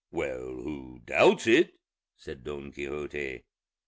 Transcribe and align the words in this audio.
"Well, 0.09 0.39
who 0.63 1.01
doubts 1.05 1.45
it?" 1.45 1.75
said 2.17 2.43
Don 2.43 2.71
Quixote. 2.71 3.43